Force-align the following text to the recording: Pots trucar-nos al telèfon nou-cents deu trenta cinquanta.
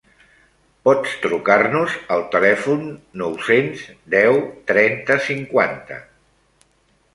Pots 0.87 1.11
trucar-nos 1.25 1.97
al 2.15 2.25
telèfon 2.37 2.89
nou-cents 3.23 3.85
deu 4.17 4.41
trenta 4.75 5.21
cinquanta. 5.29 6.03